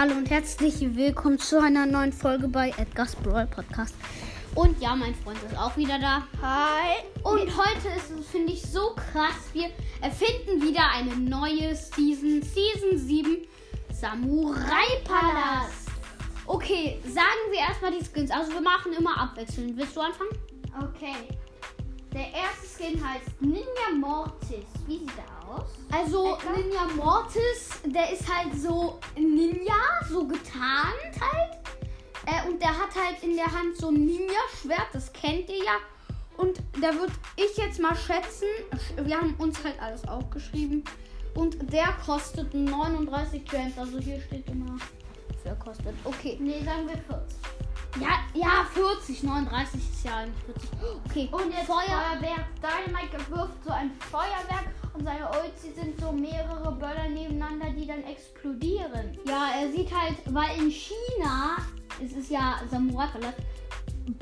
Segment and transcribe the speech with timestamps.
[0.00, 3.96] Hallo und herzlich willkommen zu einer neuen Folge bei Edgar's Brawl Podcast.
[4.54, 6.22] Und ja, mein Freund ist auch wieder da.
[6.40, 6.98] Hi.
[7.24, 9.34] Und heute ist es, finde ich, so krass.
[9.52, 9.70] Wir
[10.00, 13.38] erfinden wieder eine neue Season, Season 7
[13.92, 15.88] Samurai Palast.
[16.46, 18.30] Okay, sagen wir erstmal die Skins.
[18.30, 19.76] Also wir machen immer abwechselnd.
[19.76, 20.30] Willst du anfangen?
[20.80, 21.16] Okay.
[22.12, 24.64] Der erste Skin heißt Ninja Mortis.
[24.86, 25.17] Wie sieht aus?
[25.90, 26.56] Also Edgar?
[26.56, 29.74] Ninja Mortis, der ist halt so Ninja,
[30.08, 31.58] so getarnt halt.
[32.26, 35.78] Äh, und der hat halt in der Hand so ein Ninja-Schwert, das kennt ihr ja.
[36.36, 38.46] Und da würde ich jetzt mal schätzen,
[39.02, 40.84] wir haben uns halt alles aufgeschrieben.
[41.34, 44.76] Und der kostet 39 Gems, also hier steht immer,
[45.42, 45.94] wer kostet.
[46.04, 46.36] Okay.
[46.40, 47.38] Nee, sagen wir 40.
[48.00, 50.70] Ja, ja, 40, 39 ist ja eigentlich 40.
[51.06, 51.76] Okay, Und jetzt Feuer.
[51.78, 52.46] Feuerwerk.
[52.60, 54.68] Dynamite wirft so ein Feuerwerk
[55.08, 59.18] seine Ulti sind so mehrere Böller nebeneinander, die dann explodieren.
[59.26, 61.56] Ja, er sieht halt, weil in China,
[62.04, 63.38] es ist ja Samurai-Palast,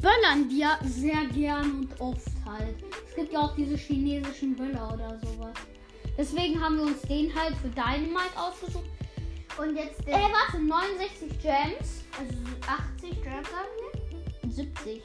[0.00, 2.77] böllern die ja sehr gern und oft halt.
[3.08, 5.55] Es gibt ja auch diese chinesischen Böller oder sowas.
[6.16, 8.84] Deswegen haben wir uns den halt für Dynamite ausgesucht.
[9.58, 12.05] Und jetzt Äh, warte, 69 Gems.
[12.16, 12.32] also
[13.00, 14.50] 80 Gems sagen wir?
[14.50, 15.03] 70.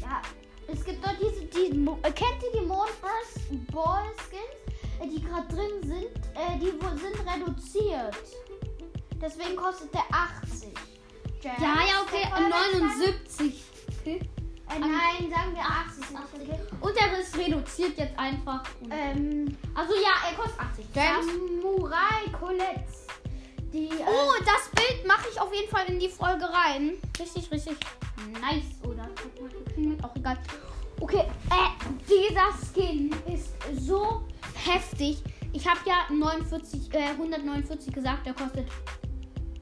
[0.00, 0.22] Ja.
[0.68, 3.40] Es gibt dort diese, die, äh, kennt ihr die Mondburst
[3.72, 4.61] Ball Skins,
[5.08, 6.16] die gerade drin sind?
[6.34, 8.16] Äh, die sind reduziert.
[9.20, 10.74] Deswegen kostet der 80
[11.40, 11.58] Gems.
[11.58, 13.64] Ja, ja, okay, Der Feuerwerk 79.
[14.00, 14.20] Okay.
[14.68, 16.16] Äh, nein, sagen wir 80.
[16.16, 16.80] 80.
[16.80, 18.62] Und er ist reduziert jetzt einfach.
[18.90, 21.26] Ähm, also ja, er kostet 80 Gems.
[21.26, 22.84] Samurai Colette.
[23.72, 26.98] Die, äh, Oh, das Bild mache ich auf jeden Fall in die Folge rein.
[27.18, 27.76] Richtig, richtig
[28.40, 29.08] nice, oder?
[30.02, 30.38] Auch egal.
[31.00, 34.22] Okay, äh, dieser Skin ist so
[34.66, 35.22] heftig.
[35.52, 38.66] Ich habe ja 49, äh, 149 gesagt, der kostet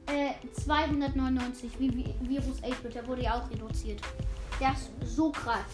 [0.07, 1.71] äh, 299.
[1.79, 4.01] Wie, wie Virus 8-Bit, der wurde ja auch reduziert.
[4.59, 5.65] Der ist so krass.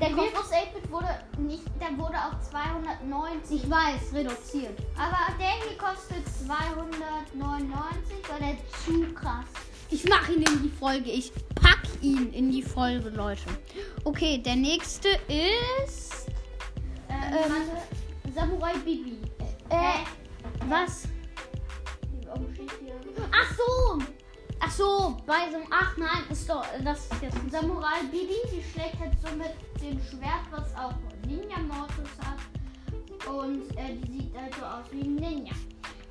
[0.00, 1.08] Der Virus 8-Bit wurde
[1.38, 3.64] nicht, der wurde auf 290.
[3.64, 4.78] ich weiß, reduziert.
[4.96, 9.44] Aber der hier kostet 299, weil der zu krass.
[9.90, 11.10] Ich mache ihn in die Folge.
[11.10, 13.42] Ich pack ihn in die Folge, Leute.
[14.04, 16.28] Okay, der nächste ist.
[17.08, 17.82] Ähm, Ähm, warte,
[18.34, 19.18] Samurai Bibi.
[19.68, 20.04] Äh,
[20.68, 21.08] was?
[22.54, 22.94] Steht hier?
[23.32, 23.98] Ach so!
[24.62, 25.66] Ach so, bei so einem.
[25.70, 26.64] Ach nein, ist doch.
[26.84, 30.94] Das ist jetzt Samurai Bibi, die schlägt halt so mit dem Schwert, was auch
[31.26, 32.38] Ninja Mortis hat.
[33.26, 35.52] Und äh, die sieht halt so aus wie ein Ninja.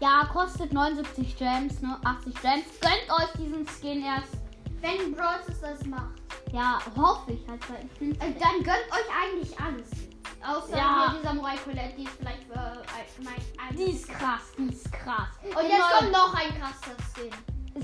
[0.02, 1.98] Ja, kostet 79 Gems, ne?
[2.04, 2.66] 80 Gems.
[2.80, 4.34] Gönnt euch diesen Skin erst.
[4.82, 6.16] Wenn Bros das macht,
[6.54, 7.62] Ja, hoffe ich halt,
[8.00, 10.09] ich äh, dann gönnt euch eigentlich alles.
[10.46, 11.16] Außer Ja.
[11.18, 13.34] die Samurai Colette, die ist vielleicht für äh, mein
[13.68, 15.28] ein Die ist krass, die ist krass.
[15.44, 17.32] Und jetzt kommt noch ein krasser Skin.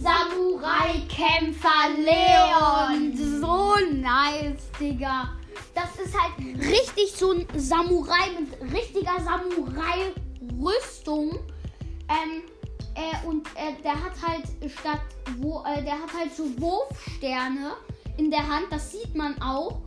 [0.01, 3.16] Samurai-Kämpfer Leon.
[3.41, 5.29] So nice, Digga.
[5.73, 11.39] Das ist halt richtig so ein Samurai mit richtiger Samurai-Rüstung.
[12.07, 12.43] Ähm,
[12.95, 15.01] äh, und äh, der hat halt statt,
[15.37, 17.73] wo, äh, der hat halt so Wurfsterne
[18.17, 19.81] in der Hand, das sieht man auch.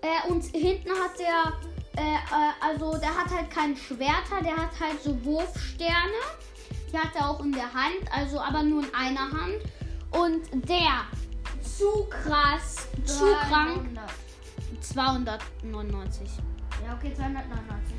[0.00, 1.52] Äh, und hinten hat der,
[1.96, 6.22] äh, äh, also der hat halt kein Schwerter, der hat halt so Wurfsterne.
[6.92, 9.62] Die hat er auch in der Hand, also aber nur in einer Hand.
[10.10, 11.04] Und der,
[11.62, 14.10] zu krass, zu krank, 300.
[14.80, 16.30] 299.
[16.84, 17.96] Ja, okay, 299.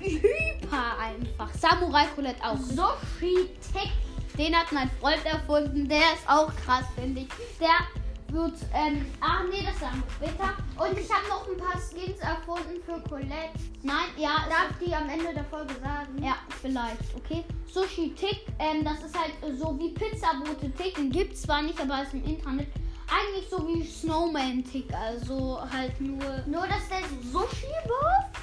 [0.00, 1.52] Hyper einfach.
[1.54, 2.56] Samurai Colette auch.
[2.56, 3.92] Sushi Tech.
[4.38, 5.88] Den hat mein Freund erfunden.
[5.88, 7.28] Der ist auch krass, finde ich.
[7.60, 10.54] Der wird, ähm, ach nee, das sagen wir später.
[10.76, 13.50] Und ich habe noch ein paar Skins erfunden für Colette.
[13.82, 16.22] Nein, ja, Darf die am Ende der Folge sagen?
[16.22, 17.44] Ja, vielleicht, okay.
[17.72, 20.94] Sushi Tick, ähm, das ist halt so wie Pizzabote Tick.
[20.96, 22.68] Den gibt zwar nicht, aber ist im Internet.
[23.06, 26.24] Eigentlich so wie Snowman Tick, also halt nur.
[26.46, 28.38] Nur, dass der Sushi wirft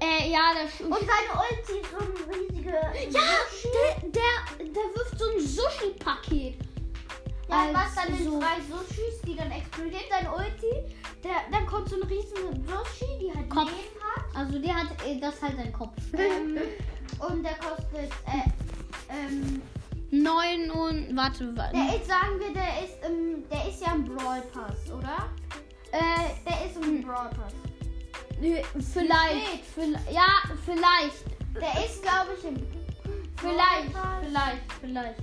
[0.00, 3.20] Äh, ja, der Sch und seine Ulti ist so ein riesige Ja,
[3.64, 6.69] der, der, der wirft so ein Sushi-Paket.
[7.50, 8.38] Ja, was dann in so.
[8.40, 10.94] drei Sushis, die dann explodiert, seine Ulti.
[11.22, 13.70] Der, dann kommt so ein riesen Sushi, die halt Kopf.
[13.70, 14.24] Leben hat.
[14.36, 15.96] Also der hat, äh, das halt sein Kopf.
[16.14, 16.58] Ähm,
[17.18, 18.48] und der kostet, äh,
[19.10, 19.60] ähm,
[20.12, 21.76] Neun und, warte, warte.
[21.76, 25.28] der ist, sagen wir, der ist, im, der ist ja im Brawl Pass, oder?
[25.92, 27.52] äh, Der ist im Brawl Pass.
[28.92, 30.26] vielleicht, vielleicht, ja,
[30.64, 31.24] vielleicht.
[31.54, 32.56] Der ist, glaube ich, im
[33.36, 35.20] Vielleicht, vielleicht, vielleicht.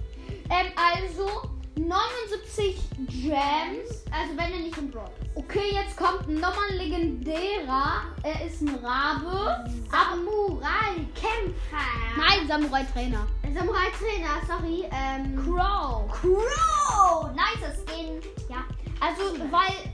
[0.49, 2.75] Ähm, also 79
[3.07, 4.03] Gems.
[4.11, 5.35] Also wenn er nicht im Brawl ist.
[5.35, 8.03] Okay, jetzt kommt nochmal ein legendärer.
[8.23, 9.69] Er ist ein Rabe.
[9.91, 11.77] Samurai Kämpfer.
[12.17, 13.27] Nein, Samurai-Trainer.
[13.53, 14.85] Samurai-Trainer, sorry.
[14.91, 16.07] Ähm, Crow.
[16.11, 17.31] Crow!
[17.35, 18.21] Nice Skin.
[18.49, 18.65] Ja,
[18.99, 19.93] also, weil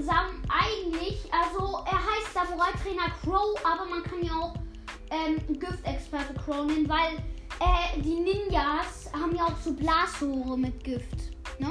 [0.00, 4.54] Sam, eigentlich, also er heißt Samurai-Trainer Crow, aber man kann ja auch
[5.10, 7.18] ähm, Giftexperte Crow nennen, weil
[7.60, 11.32] äh, die Ninjas haben ja auch so Blasrohre mit Gift.
[11.58, 11.70] Ne?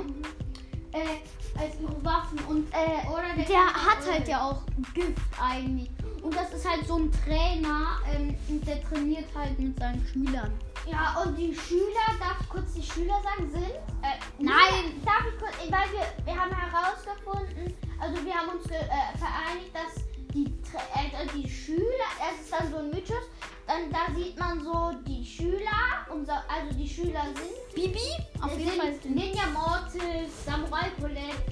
[0.92, 4.14] Äh, als ihre Waffen und äh, Oder der, der hat Öl.
[4.14, 4.62] halt ja auch
[4.94, 5.90] Gift eigentlich.
[6.22, 10.52] Und das ist halt so ein Trainer, ähm, und der trainiert halt mit seinen Schülern.
[10.86, 13.64] Ja, und die Schüler, darf ich kurz die Schüler sagen, sind?
[13.64, 15.02] Äh, Nein.
[15.06, 18.86] Darf ich kurz, weil wir, wir haben herausgefunden, also wir haben uns äh,
[19.18, 23.24] vereinigt, dass die, äh, die Schüler, es ist dann so ein Mythos,
[23.68, 28.00] dann da sieht man so die Schüler, unser, also die Schüler sind, Bibi?
[28.42, 28.94] Auf sind jeden Fall.
[29.04, 31.44] Ninja Mortis, Samurai Colette,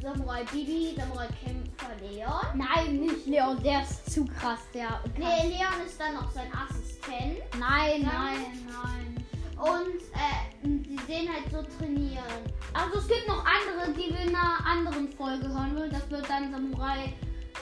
[0.00, 2.46] Samurai Bibi, Samurai Kämpfer Leon.
[2.54, 4.60] Nein, nicht Leon, der ist zu krass.
[4.72, 7.38] Der Nee, Leon ist dann noch sein Assistent.
[7.58, 9.24] Nein, nein, nein.
[9.58, 12.24] Und äh, die sehen halt so trainieren.
[12.72, 15.88] Also es gibt noch andere, die wir in einer anderen Folge hören will.
[15.90, 17.12] Das wird dann Samurai.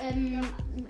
[0.02, 0.40] Ähm,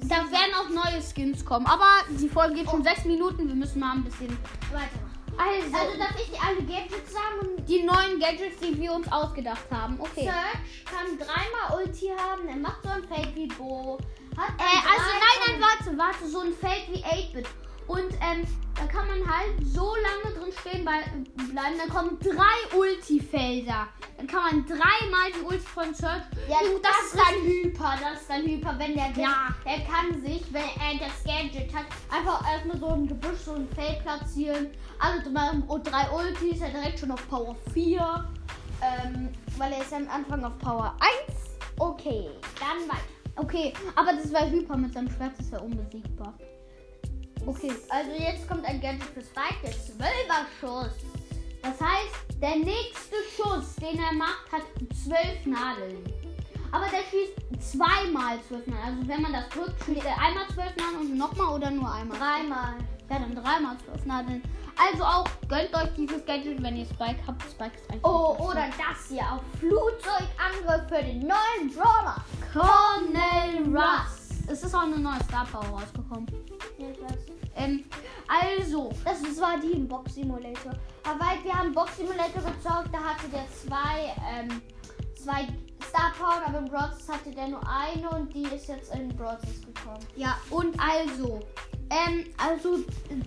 [0.02, 1.66] da werden auch neue Skins kommen.
[1.66, 3.46] Aber die Folge geht schon sechs Minuten.
[3.48, 4.28] Wir müssen mal ein bisschen.
[4.72, 5.10] Weitermachen.
[5.38, 7.64] Also, Also darf ich die alle Gadgets sagen?
[7.66, 9.98] die neuen Gadgets, die wir uns ausgedacht haben.
[9.98, 10.24] Okay.
[10.24, 12.48] Search kann dreimal Ulti haben.
[12.48, 13.98] Er macht so ein Feld wie Bo.
[14.36, 17.46] Hat Äh, also nein, nein, warte, warte, so ein Feld wie 8-Bit.
[17.86, 18.44] Und ähm,
[18.80, 21.26] da kann man halt so lange drin stehen bleiben.
[21.54, 23.88] Dann kommen drei Ulti-Felder.
[24.16, 26.22] Dann kann man dreimal die Ulti von Search.
[26.48, 27.94] Ja, Und das, das ist dann Hyper.
[28.02, 29.48] Das ist dann Hyper, wenn der Ja.
[29.64, 33.68] der kann sich, wenn er das Gadget hat, einfach erstmal so ein Gebüsch, so ein
[33.74, 34.68] Feld platzieren.
[34.98, 38.28] Alle drei, und drei Ultis, er direkt schon auf Power 4.
[38.82, 39.28] Ähm,
[39.58, 40.96] weil er ist am Anfang auf Power
[41.28, 41.36] 1.
[41.78, 43.00] Okay, dann weiter.
[43.36, 46.34] Okay, aber das wäre Hyper mit seinem Schwert, das wäre unbesiegbar.
[47.46, 50.92] Okay, Also jetzt kommt ein Gadget für Spike, der 12er Schuss.
[51.62, 54.62] das heißt, der nächste Schuss, den er macht, hat
[55.04, 56.04] zwölf Nadeln.
[56.72, 58.87] Aber der schießt zweimal zwölf Nadeln.
[58.98, 62.19] Also wenn man das drückt, schießt er einmal zwölf Nadeln und nochmal oder nur einmal?
[62.19, 62.75] Dreimal.
[63.08, 64.42] Ja, dann dreimal zwölf Nadeln.
[64.76, 67.42] Also auch gönnt euch dieses Gadget, wenn ihr Spike habt.
[67.42, 68.04] Spike ist eigentlich.
[68.04, 72.25] Oh, oder das hier auf Flugzeugangriff für den neuen Brawler.
[72.52, 74.19] Cornel Russ.
[74.50, 76.26] Es ist auch eine neue Star Power rausgekommen.
[77.55, 77.85] Ähm,
[78.26, 80.73] also, Das war die im Box Simulator.
[81.05, 84.61] Aber weil wir haben Box Simulator gezockt, da hatte der zwei, ähm,
[85.14, 85.47] zwei
[85.88, 89.41] Star Power, aber im Brawlers hatte der nur eine und die ist jetzt in Brawlers
[89.43, 90.05] gekommen.
[90.17, 91.41] Ja, und also,
[91.91, 92.79] ähm, also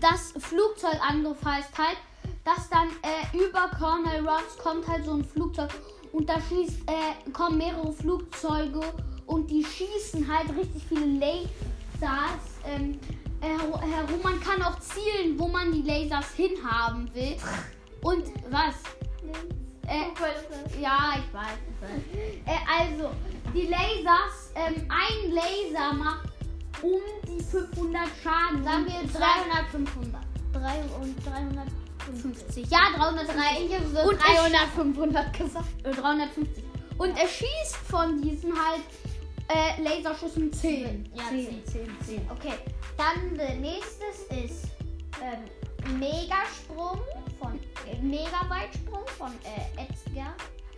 [0.02, 1.98] das Flugzeugangriff heißt halt,
[2.44, 5.70] dass dann äh, über Colonel Ross kommt halt so ein Flugzeug
[6.12, 8.82] und da schießt, äh, kommen mehrere Flugzeuge
[9.26, 13.00] und die schießen halt richtig viele Lasers ähm,
[13.42, 14.20] äh, heru- herum.
[14.24, 17.36] Man kann auch zielen, wo man die Lasers hinhaben will.
[18.02, 18.76] Und was?
[19.88, 21.58] Äh, ja, ich weiß.
[22.46, 23.12] Äh, also,
[23.54, 26.30] die Lasers, ähm, ein Laser macht
[26.82, 28.64] um die 500 Schaden.
[28.64, 30.22] Sagen wir Und 300, 500.
[30.54, 30.60] 3
[31.02, 31.74] und 350.
[32.06, 32.70] 350.
[32.70, 33.36] Ja, 350.
[33.70, 35.66] Ich habe so Und 300, 500 gesagt.
[35.84, 36.64] Äh, 350.
[36.98, 38.84] Und er schießt von diesen halt
[39.50, 41.12] äh, Laserschüssen 10.
[41.16, 42.32] Ja, 10, 10, 10.
[42.32, 42.54] Okay,
[42.98, 44.66] dann der nächstes ist
[45.22, 47.00] ähm, Megasprung
[47.40, 47.60] von
[47.92, 50.34] äh, Megaweitsprung von äh, Edgar.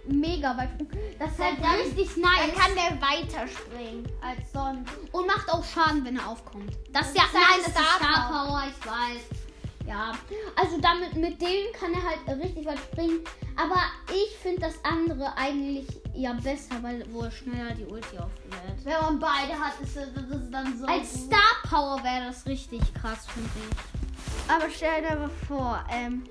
[0.08, 0.70] Mega weit.
[1.18, 2.54] Das ist halt Dann- richtig Dann nice.
[2.56, 4.92] kann der weiter springen als sonst.
[5.12, 6.72] Und macht auch Schaden, wenn er aufkommt.
[6.92, 9.88] Das, ist ja, ist halt nein, das Star Star Power, ich weiß.
[9.88, 10.12] Ja,
[10.56, 13.20] also damit mit dem kann er halt richtig weit springen.
[13.56, 13.80] Aber
[14.14, 18.84] ich finde das andere eigentlich ja besser, weil wo er schneller die Ulti auflädt.
[18.84, 20.86] Wenn man beide hat, ist das das ist dann so.
[20.86, 21.22] Als gut.
[21.26, 24.52] Star Power wäre das richtig krass, finde ich.
[24.52, 26.24] Aber stell dir mal vor, ähm,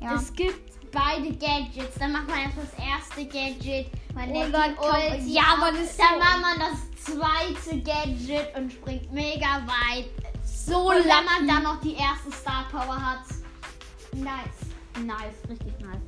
[0.00, 0.14] Ja.
[0.14, 1.96] es gibt beide Gadgets.
[1.98, 3.90] Dann macht man erst das erste Gadget.
[4.14, 8.56] Man Und lädt dann Ulti ja, das ist Dann so- macht man das zweite Gadget
[8.56, 10.06] und springt mega weit.
[10.44, 11.24] So Und wenn lucky.
[11.24, 13.20] man dann noch die erste Star Power hat.
[14.12, 15.04] Nice.
[15.04, 16.02] Nice, richtig nice.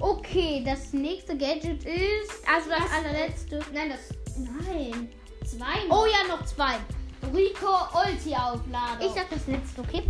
[0.00, 2.48] Okay, das nächste Gadget ist.
[2.52, 3.60] Also das, Das- allerletzte.
[3.72, 4.36] Nein, das.
[4.38, 5.08] Nein.
[5.44, 5.80] Zwei.
[5.90, 6.76] Oh ja, noch zwei.
[7.34, 9.00] Rico Ulti aufladen.
[9.00, 10.02] Ich sag das letzte, okay?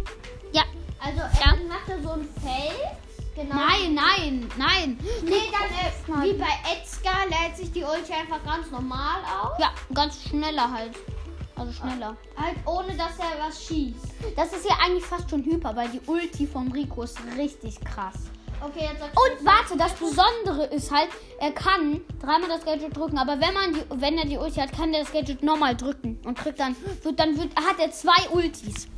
[0.53, 0.63] Ja.
[1.03, 1.53] also Ja.
[1.53, 3.35] er macht er so ein Feld.
[3.35, 3.55] Genau.
[3.55, 4.99] Nein, nein, nein.
[5.23, 9.59] Nee, dann äh, wie bei Edgar lädt sich die Ulti einfach ganz normal auf.
[9.59, 10.93] Ja, ganz schneller halt.
[11.57, 12.17] Also schneller.
[12.37, 14.05] Halt ohne dass er was schießt.
[14.37, 18.15] Das ist ja eigentlich fast schon Hyper, weil die Ulti vom Rico ist richtig krass.
[18.63, 23.41] Okay, jetzt Und warte, das Besondere ist halt, er kann dreimal das Gadget drücken, aber
[23.41, 26.43] wenn man die, wenn er die Ulti hat, kann er das Gadget nochmal drücken und
[26.45, 28.89] drückt dann, wird, dann wird, hat er zwei Ultis.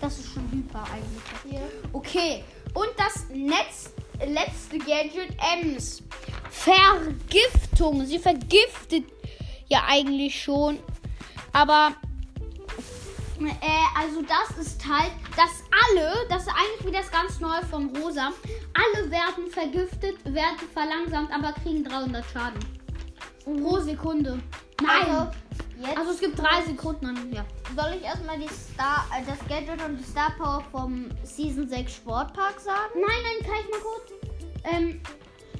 [0.00, 1.22] Das ist schon hyper eigentlich.
[1.48, 1.62] Hier.
[1.92, 2.44] Okay,
[2.74, 5.30] und das Netz, letzte Gadget
[5.62, 6.02] Ems.
[6.50, 8.04] Vergiftung.
[8.04, 9.04] Sie vergiftet
[9.68, 10.78] ja eigentlich schon.
[11.52, 11.94] Aber,
[13.40, 17.94] äh, also das ist halt, dass alle, das ist eigentlich wie das ganz neue von
[17.96, 18.32] Rosa,
[18.74, 22.60] alle werden vergiftet, werden verlangsamt, aber kriegen 300 Schaden.
[23.44, 24.40] Pro Sekunde.
[24.80, 25.10] Nein.
[25.10, 25.30] Also,
[25.80, 27.06] jetzt Also es gibt drei Sekunden.
[27.06, 27.44] An, ja.
[27.76, 31.94] soll ich erstmal die Star, äh, das Gadget und die Star Power vom Season 6
[31.94, 32.92] Sportpark sagen?
[32.94, 34.12] Nein, nein, kann ich mal kurz.
[34.64, 35.00] Ähm,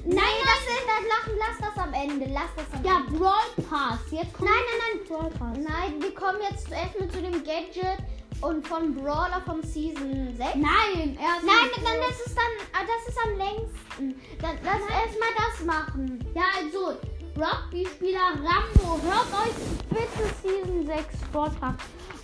[0.07, 2.31] Nein, das sind das Lachen, lass das am Ende.
[2.31, 3.17] Lass das am ja, Ende.
[3.17, 3.99] Brawl Pass.
[4.11, 5.07] Jetzt kommt Nein, nein, nein.
[5.07, 5.57] Brawl Pass.
[5.57, 7.97] Nein, wir kommen jetzt zuerst mal zu dem Gadget
[8.41, 10.55] und von Brawler vom Season 6.
[10.55, 14.21] Nein, erst Nein, dann das ist dann, ah, das ist am längsten.
[14.41, 16.25] Dann lass erstmal das machen.
[16.33, 16.97] Ja, also,
[17.35, 19.55] Rugby-Spieler Rambo, hört euch
[19.89, 21.75] bitte Season 6 Sportpark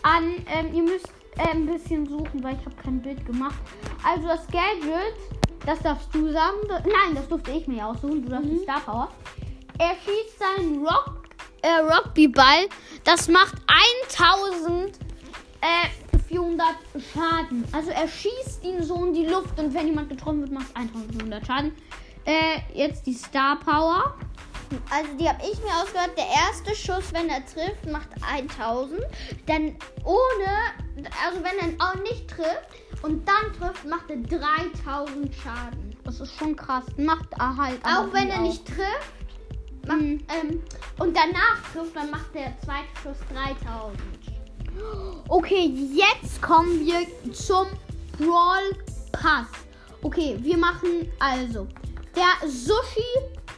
[0.03, 0.46] an.
[0.48, 3.60] Ähm, ihr müsst äh, ein bisschen suchen, weil ich habe kein Bild gemacht.
[4.03, 5.15] Also das Gadget,
[5.65, 6.58] das darfst du sagen.
[6.68, 8.24] Nein, das durfte ich mir aussuchen.
[8.24, 9.10] Du darfst die Star Power.
[9.77, 11.24] Er schießt seinen Rock,
[11.62, 12.68] äh, Rugby-Ball.
[13.03, 13.56] Das macht
[14.08, 14.98] 1000
[15.62, 16.00] äh,
[16.32, 16.68] 400
[17.14, 17.66] Schaden.
[17.74, 21.46] Also er schießt ihn so in die Luft und wenn jemand getroffen wird, macht 1400
[21.46, 21.76] Schaden.
[22.26, 24.16] Äh, jetzt die Star Power.
[24.90, 26.12] Also die habe ich mir ausgehört.
[26.18, 29.02] Der erste Schuss, wenn er trifft, macht 1000.
[29.46, 32.70] Dann ohne, also wenn er auch nicht trifft
[33.02, 35.98] und dann trifft, macht er 3000 Schaden.
[36.06, 36.86] Das ist schon krass.
[36.98, 37.84] Macht er halt.
[37.84, 38.44] auch wenn er auch.
[38.44, 39.14] nicht trifft.
[39.88, 40.24] Macht, Mhm.
[40.30, 40.64] ähm,
[41.00, 44.00] und danach trifft, dann macht der zweite Schuss 3000.
[45.28, 47.68] Okay, jetzt kommen wir zum
[48.18, 48.75] Brawl
[49.12, 49.48] Pass.
[50.04, 51.68] Okay, wir machen also.
[52.16, 53.01] Der Sushi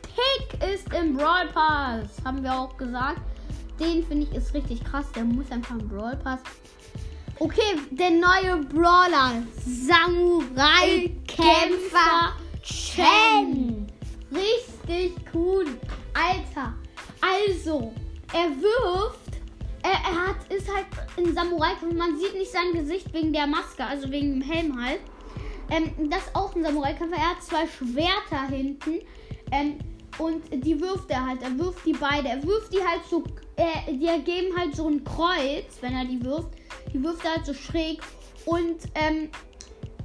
[0.01, 2.09] Pig ist im Brawl Pass.
[2.23, 3.21] Haben wir auch gesagt.
[3.79, 5.05] Den finde ich ist richtig krass.
[5.15, 6.39] Der muss einfach im Brawl Pass.
[7.39, 9.43] Okay, der neue Brawler.
[9.65, 13.91] Samurai Kämpfer Chen.
[14.31, 15.65] Richtig cool.
[16.13, 16.73] Alter.
[17.19, 17.93] Also,
[18.31, 19.22] er wirft.
[19.83, 20.87] Er, er hat, ist halt
[21.17, 21.93] ein samurai -Kampf.
[21.93, 25.01] Man sieht nicht sein Gesicht wegen der Maske, also wegen dem Helm halt.
[25.69, 27.17] Ähm, das ist auch ein Samurai-Kämpfer.
[27.17, 29.01] Er hat zwei Schwerter hinten.
[29.51, 29.79] Ähm,
[30.19, 31.41] und die wirft er halt.
[31.41, 32.29] Er wirft die beide.
[32.29, 33.23] Er wirft die halt so.
[33.55, 36.49] Äh, die ergeben halt so ein Kreuz, wenn er die wirft.
[36.93, 38.01] Die wirft er halt so schräg.
[38.45, 39.29] Und ähm,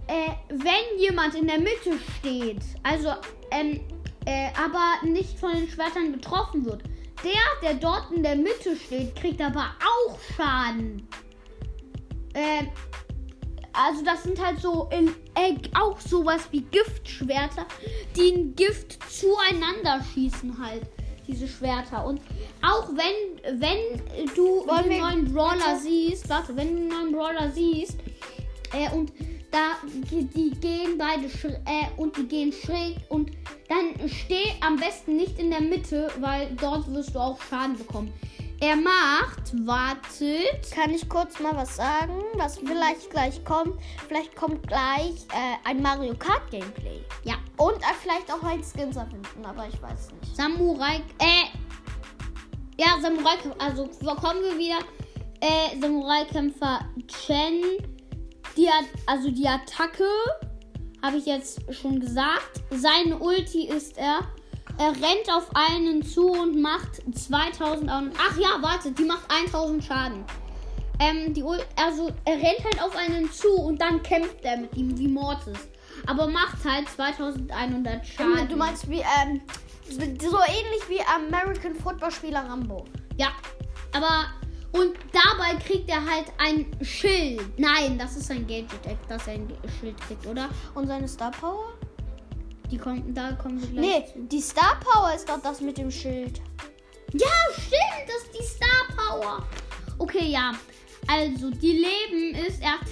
[0.06, 3.10] äh, wenn jemand in der Mitte steht, also
[3.50, 3.80] ähm,
[4.24, 6.82] äh, aber nicht von den Schwertern getroffen wird,
[7.24, 11.06] der, der dort in der Mitte steht, kriegt aber auch Schaden.
[12.34, 12.64] Äh,
[13.72, 17.66] also das sind halt so in, äh, auch sowas wie Giftschwerter,
[18.16, 20.82] die ein Gift zueinander schießen halt.
[21.26, 22.06] Diese Schwerter.
[22.06, 22.20] Und
[22.62, 25.80] auch wenn, wenn du Wollen wir- neuen Brawler bitte?
[25.82, 27.98] siehst, warte, wenn du einen neuen Brawler siehst,
[28.72, 29.12] äh, und
[29.50, 33.30] da die gehen beide äh, und die gehen schräg und
[33.68, 38.12] dann steh am besten nicht in der Mitte, weil dort wirst du auch Schaden bekommen.
[38.60, 40.72] Er macht, wartet.
[40.72, 43.80] Kann ich kurz mal was sagen, was vielleicht gleich kommt?
[44.08, 47.00] Vielleicht kommt gleich äh, ein Mario Kart Gameplay.
[47.22, 50.36] Ja, Und äh, vielleicht auch ein Skins erfinden, aber ich weiß nicht.
[50.36, 50.96] Samurai.
[51.20, 51.46] Äh.
[52.76, 53.36] Ja, Samurai.
[53.58, 53.86] Also
[54.16, 54.78] kommen wir wieder.
[55.40, 57.97] Äh, Samurai-Kämpfer Chen.
[58.58, 60.04] Die hat, also die Attacke.
[61.02, 62.60] Habe ich jetzt schon gesagt.
[62.70, 64.20] Seine Ulti ist er.
[64.78, 67.90] Er rennt auf einen zu und macht 2000.
[67.90, 70.24] Au- Ach ja, warte, die macht 1000 Schaden.
[71.00, 74.76] Ähm, die Ul also er rennt halt auf einen zu und dann kämpft er mit
[74.76, 75.68] ihm wie Mortis.
[76.06, 78.48] Aber macht halt 2100 Schaden.
[78.48, 79.40] Du meinst wie, ähm,
[79.88, 79.98] so
[80.48, 82.84] ähnlich wie American Football Spieler Rambo.
[83.16, 83.28] Ja,
[83.94, 84.26] aber
[84.72, 87.58] und dabei kriegt er halt ein Schild.
[87.58, 88.68] Nein, das ist ein Gadget,
[89.08, 89.48] dass er ein
[89.80, 90.48] Schild kriegt, oder?
[90.74, 91.72] Und seine Star Power?
[92.70, 94.18] Die kommen, da kommen wir gleich Nee, zu.
[94.28, 96.40] die Star Power ist doch das mit dem Schild.
[97.14, 99.46] Ja, stimmt, das ist die Star Power.
[99.98, 100.52] Okay, ja.
[101.10, 102.86] Also, die Leben ist, er hat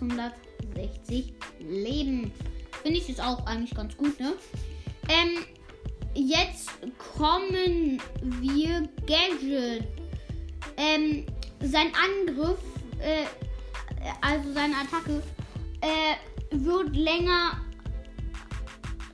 [0.00, 2.32] 4860 Leben.
[2.82, 4.32] Finde ich ist auch eigentlich ganz gut, ne?
[5.08, 5.44] Ähm,
[6.14, 6.70] jetzt
[7.16, 8.00] kommen
[8.40, 9.84] wir Gadget.
[10.76, 11.26] Ähm,
[11.60, 12.58] sein Angriff,
[12.98, 13.24] äh,
[14.20, 15.22] also seine Attacke,
[15.80, 16.16] äh,
[16.50, 17.60] wird länger.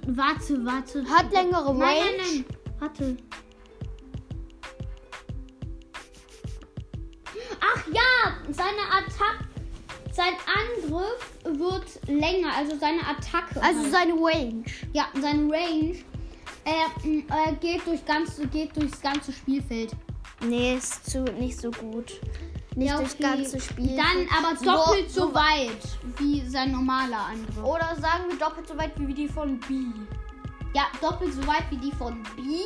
[0.06, 1.04] Warte, warte.
[1.08, 1.78] Hat längere Range.
[1.78, 2.44] Nein, nein, nein.
[2.78, 3.16] Warte.
[7.60, 9.48] Ach ja, seine Attacke.
[10.12, 13.62] Sein Angriff wird länger, also seine Attacke.
[13.62, 13.92] Also halt.
[13.92, 14.64] seine Range.
[14.92, 15.96] ja, sein Range
[16.64, 19.92] äh, äh, geht, durch ganz, geht durchs ganze Spielfeld.
[20.40, 22.20] Nee, ist zu, nicht so gut.
[22.74, 23.08] nicht Ja, okay.
[23.20, 23.96] ganze Spiel.
[23.96, 27.64] Dann aber doppelt so, so weit wie sein normaler Angriff.
[27.64, 29.74] Oder sagen wir doppelt so weit wie die von B.
[30.74, 32.60] Ja, doppelt so weit wie die von B.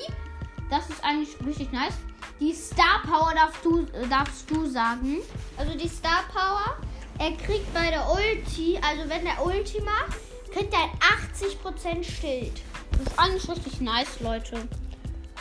[0.69, 1.95] Das ist eigentlich richtig nice.
[2.41, 5.19] Die Star Power darfst du, äh, darfst du sagen.
[5.57, 6.77] Also die Star Power,
[7.19, 10.19] er kriegt bei der Ulti, also wenn der Ulti macht,
[10.53, 12.61] kriegt er ein 80% Schild.
[12.93, 14.69] Das ist eigentlich richtig nice, Leute.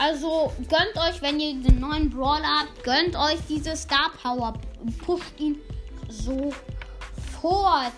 [0.02, 4.54] Also gönnt euch, wenn ihr den neuen Brawler habt, gönnt euch diese Star Power.
[5.06, 5.62] Pusht ihn
[6.10, 6.54] sofort.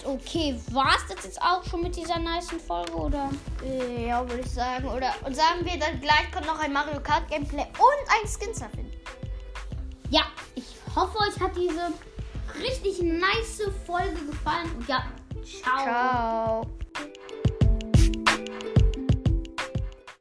[0.03, 3.29] Okay, war's das jetzt auch schon mit dieser nicen Folge, oder?
[4.05, 4.85] Ja, würde ich sagen.
[4.85, 8.53] Oder und sagen wir dann gleich kommt noch ein Mario Kart Gameplay und ein Skin
[8.53, 8.91] finden.
[10.09, 10.23] Ja,
[10.55, 11.93] ich hoffe, euch hat diese
[12.61, 14.69] richtig nice Folge gefallen.
[14.75, 15.05] Und ja,
[15.45, 15.83] ciao.
[15.85, 16.82] Ciao.